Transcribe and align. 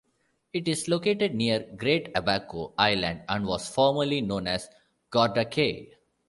It 0.51 0.67
is 0.67 0.87
located 0.87 1.35
near 1.35 1.59
Great 1.77 2.09
Abaco 2.15 2.73
Island 2.75 3.21
and 3.29 3.45
was 3.45 3.69
formerly 3.69 4.19
known 4.21 4.47
as 4.47 4.67
Gorda 5.11 5.45
Cay. 5.45 5.93